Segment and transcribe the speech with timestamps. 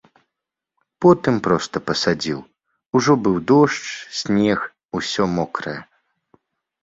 [1.05, 2.39] Потым проста пасадзіў,
[2.99, 3.85] ужо быў дождж,
[4.21, 4.59] снег,
[5.01, 5.77] усё мокрае.